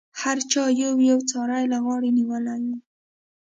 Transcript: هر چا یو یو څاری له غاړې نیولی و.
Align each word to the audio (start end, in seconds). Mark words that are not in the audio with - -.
هر 0.21 0.37
چا 0.51 0.63
یو 0.83 0.93
یو 1.09 1.19
څاری 1.31 1.63
له 1.71 1.77
غاړې 1.85 2.09
نیولی 2.17 2.61
و. 2.67 2.79